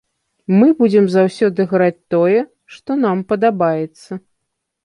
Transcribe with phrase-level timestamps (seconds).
[0.59, 2.39] Мы будзем заўсёды граць тое,
[2.77, 4.11] што нам падабаецца.